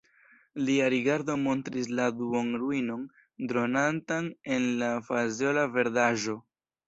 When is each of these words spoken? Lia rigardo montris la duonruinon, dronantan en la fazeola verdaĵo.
Lia 0.67 0.85
rigardo 0.93 1.33
montris 1.41 1.89
la 1.99 2.07
duonruinon, 2.21 3.03
dronantan 3.51 4.31
en 4.57 4.67
la 4.83 4.89
fazeola 5.11 5.67
verdaĵo. 5.77 6.37